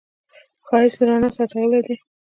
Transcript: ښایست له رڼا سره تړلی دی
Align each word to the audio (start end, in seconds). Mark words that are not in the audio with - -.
ښایست 0.67 0.97
له 0.99 1.05
رڼا 1.09 1.29
سره 1.35 1.49
تړلی 1.51 1.79
دی 1.87 1.95